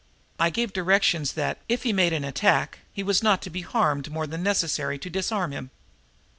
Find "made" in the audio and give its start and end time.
1.93-2.11